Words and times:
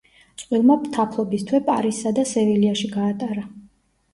წყვილმა 0.43 0.77
თაფლობის 0.95 1.45
თვე 1.51 1.59
პარიზსა 1.67 2.15
და 2.21 2.25
სევილიაში 2.33 2.91
გაატარა. 2.99 3.45